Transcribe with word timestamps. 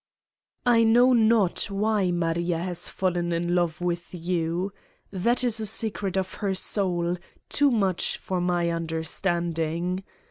"I 0.65 0.83
know 0.83 1.13
not 1.13 1.69
why 1.69 2.09
Maria 2.09 2.57
has 2.57 2.89
fallen 2.89 3.31
in 3.31 3.53
love 3.53 3.81
with 3.81 4.15
you. 4.15 4.73
That 5.11 5.43
is 5.43 5.59
a 5.59 5.67
secret 5.67 6.17
of 6.17 6.33
her 6.41 6.55
soul, 6.55 7.17
too 7.49 7.69
much 7.69 8.17
for 8.17 8.41
my 8.41 8.71
understanding. 8.71 10.03